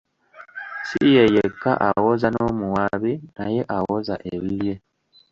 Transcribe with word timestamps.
Ssi 0.83 1.03
ye 1.15 1.23
yekka 1.35 1.71
awoza, 1.87 2.27
n'omuwaabi 2.31 3.13
naye 3.37 3.61
awoza 3.77 4.15
ebibye. 4.33 4.73